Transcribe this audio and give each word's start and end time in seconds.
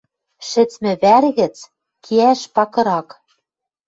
Шӹцмӹ 0.47 0.93
вӓр 1.01 1.25
гӹц 1.39 1.55
кеӓш 2.03 2.41
пакырак. 2.55 3.09